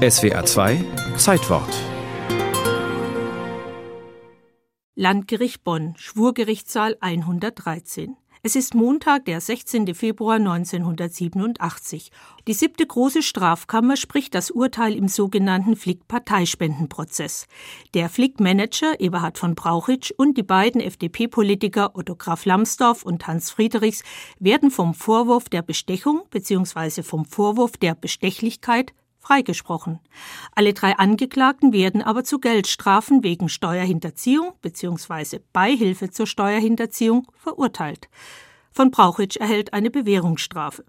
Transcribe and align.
SWA 0.00 0.46
2 0.46 0.82
Zeitwort 1.18 1.68
Landgericht 4.94 5.62
Bonn, 5.62 5.92
Schwurgerichtssaal 5.98 6.96
113. 7.00 8.16
Es 8.42 8.56
ist 8.56 8.74
Montag, 8.74 9.26
der 9.26 9.42
16. 9.42 9.94
Februar 9.94 10.36
1987. 10.36 12.10
Die 12.48 12.54
siebte 12.54 12.86
große 12.86 13.22
Strafkammer 13.22 13.98
spricht 13.98 14.34
das 14.34 14.50
Urteil 14.50 14.94
im 14.94 15.08
sogenannten 15.08 15.76
Flick-Parteispendenprozess. 15.76 17.46
Der 17.92 18.08
Flick-Manager 18.08 18.98
Eberhard 19.00 19.36
von 19.36 19.54
Brauchitsch 19.54 20.12
und 20.16 20.38
die 20.38 20.42
beiden 20.42 20.80
FDP-Politiker 20.80 21.90
Otto 21.94 22.16
Graf 22.16 22.46
Lambsdorff 22.46 23.02
und 23.02 23.26
Hans 23.26 23.50
Friedrichs 23.50 24.02
werden 24.38 24.70
vom 24.70 24.94
Vorwurf 24.94 25.50
der 25.50 25.60
Bestechung 25.60 26.22
bzw. 26.30 27.02
vom 27.02 27.26
Vorwurf 27.26 27.76
der 27.76 27.94
Bestechlichkeit 27.94 28.94
freigesprochen. 29.20 30.00
Alle 30.54 30.74
drei 30.74 30.96
Angeklagten 30.98 31.72
werden 31.72 32.02
aber 32.02 32.24
zu 32.24 32.40
Geldstrafen 32.40 33.22
wegen 33.22 33.48
Steuerhinterziehung 33.48 34.54
bzw. 34.62 35.38
Beihilfe 35.52 36.10
zur 36.10 36.26
Steuerhinterziehung 36.26 37.26
verurteilt. 37.36 38.08
Von 38.72 38.90
Brauchitsch 38.90 39.36
erhält 39.36 39.72
eine 39.72 39.90
Bewährungsstrafe. 39.90 40.84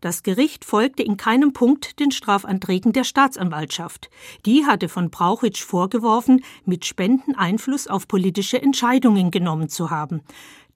Das 0.00 0.22
Gericht 0.22 0.64
folgte 0.64 1.02
in 1.02 1.16
keinem 1.16 1.52
Punkt 1.52 1.98
den 1.98 2.10
Strafanträgen 2.10 2.92
der 2.92 3.04
Staatsanwaltschaft. 3.04 4.10
Die 4.44 4.66
hatte 4.66 4.88
von 4.88 5.10
Brauchitsch 5.10 5.62
vorgeworfen, 5.62 6.44
mit 6.64 6.84
Spenden 6.84 7.34
Einfluss 7.34 7.88
auf 7.88 8.06
politische 8.06 8.60
Entscheidungen 8.60 9.30
genommen 9.30 9.68
zu 9.68 9.90
haben. 9.90 10.20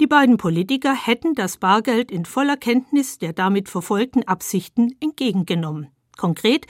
Die 0.00 0.06
beiden 0.06 0.38
Politiker 0.38 0.95
hätten 0.95 1.34
das 1.34 1.59
Bargeld 1.59 2.11
in 2.11 2.25
voller 2.25 2.56
Kenntnis 2.56 3.19
der 3.19 3.34
damit 3.34 3.69
verfolgten 3.69 4.27
Absichten 4.27 4.97
entgegengenommen. 5.00 5.88
Konkret, 6.20 6.66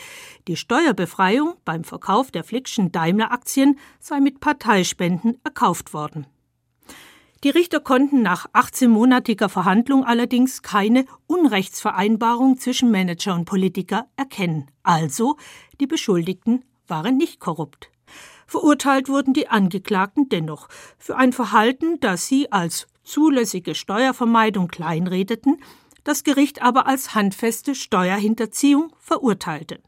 die 0.47 0.55
Steuerbefreiung 0.55 1.55
beim 1.65 1.83
Verkauf 1.83 2.31
der 2.31 2.45
Flickschen 2.45 2.93
Daimler-Aktien 2.93 3.81
sei 3.99 4.21
mit 4.21 4.38
Parteispenden 4.38 5.38
erkauft 5.43 5.93
worden. 5.93 6.29
Die 7.43 7.51
Richter 7.51 7.80
konnten 7.80 8.23
nach 8.23 8.47
18-monatiger 8.52 9.49
Verhandlung 9.49 10.05
allerdings 10.05 10.63
keine 10.63 11.05
Unrechtsvereinbarung 11.27 12.59
zwischen 12.59 12.93
Manager 12.93 13.35
und 13.35 13.45
Politiker 13.45 14.07
erkennen. 14.16 14.71
Also, 14.85 15.37
die 15.80 15.89
Beschuldigten 15.89 16.65
waren 16.87 17.17
nicht 17.17 17.41
korrupt. 17.41 17.91
Verurteilt 18.46 19.09
wurden 19.09 19.35
die 19.35 19.49
Angeklagten 19.49 20.29
dennoch 20.29 20.69
für 20.96 21.17
ein 21.17 21.33
Verhalten, 21.33 21.99
das 21.99 22.29
sie 22.29 22.52
als 22.52 22.87
zulässige 23.02 23.74
Steuervermeidung 23.74 24.69
kleinredeten, 24.69 25.57
das 26.04 26.24
Gericht 26.24 26.62
aber 26.62 26.87
als 26.87 27.15
handfeste 27.15 27.74
Steuerhinterziehung 27.74 28.93
verurteilte. 28.98 29.80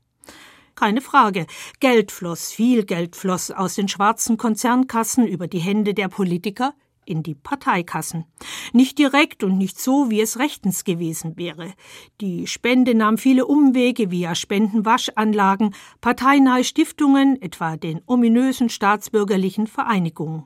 Keine 0.75 1.01
Frage, 1.01 1.47
Geld 1.81 2.11
floss, 2.11 2.51
viel 2.51 2.85
Geld 2.85 3.15
floss 3.15 3.51
aus 3.51 3.75
den 3.75 3.89
schwarzen 3.89 4.37
Konzernkassen 4.37 5.27
über 5.27 5.47
die 5.47 5.61
Hände 5.61 5.95
der 5.95 6.09
Politiker 6.09 6.75
in 7.05 7.23
die 7.23 7.35
Parteikassen. 7.35 8.25
Nicht 8.73 8.99
direkt 8.99 9.45
und 9.45 9.59
nicht 9.59 9.81
so, 9.81 10.11
wie 10.11 10.21
es 10.21 10.39
rechtens 10.39 10.85
gewesen 10.85 11.37
wäre. 11.37 11.75
Die 12.21 12.47
Spende 12.47 12.95
nahm 12.95 13.19
viele 13.19 13.47
Umwege 13.47 14.11
via 14.11 14.35
Spendenwaschanlagen, 14.35 15.75
parteinahe 16.01 16.65
Stiftungen, 16.65 17.41
etwa 17.41 17.77
den 17.77 18.01
ominösen 18.07 18.69
staatsbürgerlichen 18.69 19.67
Vereinigungen. 19.67 20.45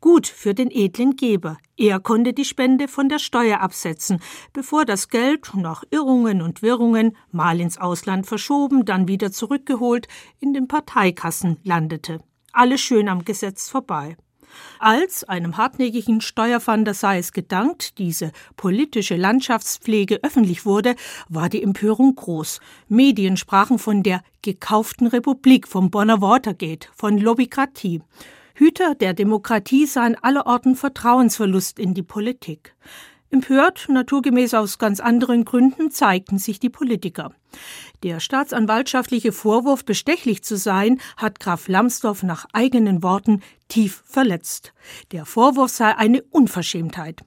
Gut 0.00 0.26
für 0.26 0.54
den 0.54 0.70
edlen 0.70 1.16
Geber. 1.16 1.58
Er 1.76 2.00
konnte 2.00 2.32
die 2.32 2.44
Spende 2.44 2.88
von 2.88 3.08
der 3.08 3.18
Steuer 3.18 3.60
absetzen, 3.60 4.20
bevor 4.52 4.84
das 4.84 5.08
Geld 5.08 5.54
nach 5.54 5.84
Irrungen 5.90 6.42
und 6.42 6.62
Wirrungen 6.62 7.16
mal 7.30 7.60
ins 7.60 7.78
Ausland 7.78 8.26
verschoben, 8.26 8.84
dann 8.84 9.08
wieder 9.08 9.32
zurückgeholt 9.32 10.08
in 10.38 10.52
den 10.52 10.68
Parteikassen 10.68 11.58
landete. 11.62 12.20
Alles 12.52 12.80
schön 12.80 13.08
am 13.08 13.24
Gesetz 13.24 13.68
vorbei. 13.68 14.16
Als 14.78 15.24
einem 15.24 15.56
hartnäckigen 15.56 16.20
Steuerfander 16.20 16.94
sei 16.94 17.18
es 17.18 17.32
gedankt, 17.32 17.98
diese 17.98 18.32
politische 18.56 19.16
Landschaftspflege 19.16 20.20
öffentlich 20.22 20.64
wurde, 20.64 20.96
war 21.28 21.48
die 21.48 21.62
Empörung 21.62 22.14
groß. 22.14 22.60
Medien 22.88 23.36
sprachen 23.36 23.78
von 23.78 24.02
der 24.02 24.22
gekauften 24.42 25.06
Republik, 25.06 25.68
vom 25.68 25.90
Bonner 25.90 26.20
Watergate, 26.20 26.88
von 26.94 27.18
Lobbykratie. 27.18 28.02
Hüter 28.60 28.94
der 28.94 29.14
Demokratie 29.14 29.86
sahen 29.86 30.16
allerorten 30.20 30.76
Vertrauensverlust 30.76 31.78
in 31.78 31.94
die 31.94 32.02
Politik. 32.02 32.76
Empört, 33.30 33.86
naturgemäß 33.88 34.52
aus 34.52 34.76
ganz 34.76 35.00
anderen 35.00 35.46
Gründen, 35.46 35.90
zeigten 35.90 36.36
sich 36.36 36.60
die 36.60 36.68
Politiker. 36.68 37.32
Der 38.02 38.20
staatsanwaltschaftliche 38.20 39.32
Vorwurf, 39.32 39.86
bestechlich 39.86 40.44
zu 40.44 40.58
sein, 40.58 41.00
hat 41.16 41.40
Graf 41.40 41.68
Lambsdorff 41.68 42.22
nach 42.22 42.44
eigenen 42.52 43.02
Worten 43.02 43.40
tief 43.68 44.02
verletzt. 44.04 44.74
Der 45.12 45.24
Vorwurf 45.24 45.70
sei 45.70 45.96
eine 45.96 46.20
Unverschämtheit. 46.24 47.22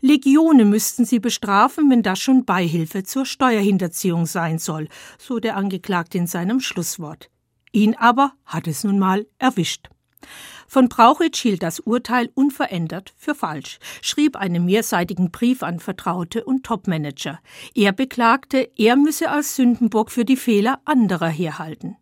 Legione 0.00 0.64
müssten 0.64 1.04
sie 1.04 1.18
bestrafen, 1.18 1.90
wenn 1.90 2.04
das 2.04 2.20
schon 2.20 2.44
Beihilfe 2.44 3.02
zur 3.02 3.26
Steuerhinterziehung 3.26 4.26
sein 4.26 4.60
soll, 4.60 4.86
so 5.18 5.40
der 5.40 5.56
Angeklagte 5.56 6.16
in 6.16 6.28
seinem 6.28 6.60
Schlusswort. 6.60 7.28
Ihn 7.72 7.96
aber 7.96 8.34
hat 8.44 8.68
es 8.68 8.84
nun 8.84 9.00
mal 9.00 9.26
erwischt. 9.40 9.88
Von 10.68 10.88
Brauchitsch 10.88 11.40
hielt 11.42 11.62
das 11.62 11.80
Urteil 11.80 12.30
unverändert 12.34 13.14
für 13.16 13.34
falsch, 13.34 13.78
schrieb 14.02 14.36
einen 14.36 14.64
mehrseitigen 14.64 15.30
Brief 15.30 15.62
an 15.62 15.80
Vertraute 15.80 16.44
und 16.44 16.64
Topmanager. 16.64 17.40
Er 17.74 17.92
beklagte, 17.92 18.68
er 18.76 18.96
müsse 18.96 19.30
als 19.30 19.56
Sündenbock 19.56 20.10
für 20.10 20.24
die 20.24 20.36
Fehler 20.36 20.80
anderer 20.84 21.28
herhalten. 21.28 21.96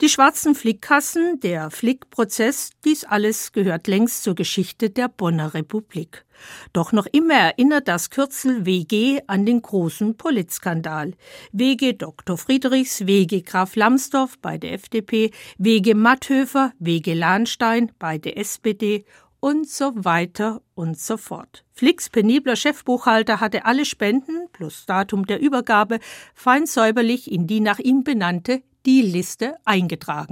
Die 0.00 0.08
schwarzen 0.08 0.54
Flickkassen, 0.54 1.40
der 1.40 1.70
Flickprozess, 1.70 2.70
dies 2.86 3.04
alles 3.04 3.52
gehört 3.52 3.86
längst 3.86 4.22
zur 4.22 4.34
Geschichte 4.34 4.88
der 4.88 5.08
Bonner 5.08 5.52
Republik. 5.52 6.24
Doch 6.72 6.92
noch 6.92 7.04
immer 7.04 7.34
erinnert 7.34 7.86
das 7.86 8.08
Kürzel 8.08 8.64
WG 8.64 9.20
an 9.26 9.44
den 9.44 9.60
großen 9.60 10.16
Politskandal. 10.16 11.12
WG 11.52 11.92
Dr. 11.92 12.38
Friedrichs, 12.38 13.06
WG 13.06 13.42
Graf 13.42 13.76
Lambsdorff 13.76 14.38
bei 14.38 14.56
der 14.56 14.72
FDP, 14.72 15.32
WG 15.58 15.92
Matthöfer, 15.92 16.72
WG 16.78 17.12
Lahnstein 17.12 17.92
bei 17.98 18.16
der 18.16 18.38
SPD 18.38 19.04
und 19.40 19.68
so 19.68 19.92
weiter 19.94 20.62
und 20.74 20.98
so 20.98 21.18
fort. 21.18 21.66
Flicks 21.72 22.08
penibler 22.08 22.56
Chefbuchhalter 22.56 23.38
hatte 23.40 23.66
alle 23.66 23.84
Spenden 23.84 24.48
plus 24.52 24.86
Datum 24.86 25.26
der 25.26 25.40
Übergabe 25.40 25.98
fein 26.34 26.64
säuberlich 26.64 27.30
in 27.30 27.46
die 27.46 27.60
nach 27.60 27.78
ihm 27.78 28.02
benannte 28.02 28.62
die 28.86 29.02
Liste 29.02 29.56
eingetragen. 29.64 30.28